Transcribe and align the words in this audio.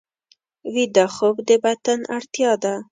ویده 0.73 1.05
خوب 1.15 1.35
د 1.47 1.49
بدن 1.63 1.99
اړتیا 2.15 2.51
ده 2.63 2.73